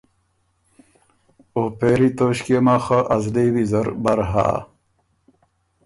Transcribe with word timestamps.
او 1.55 1.63
پېری 1.77 2.09
توݭکيې 2.17 2.59
مه 2.65 2.75
خه 2.83 2.99
ا 3.13 3.15
زلی 3.23 3.47
ویزر 3.53 3.87
بر 4.03 4.19
هۀ۔ 4.31 4.47